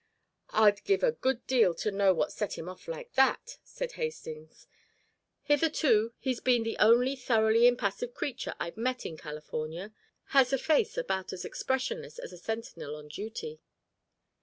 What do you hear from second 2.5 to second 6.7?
him off like that," said Hastings. "Hitherto he's been